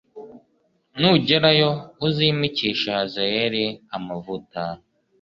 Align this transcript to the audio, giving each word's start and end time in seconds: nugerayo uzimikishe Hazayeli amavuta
nugerayo 0.99 1.69
uzimikishe 2.07 2.87
Hazayeli 2.97 3.63
amavuta 3.95 4.61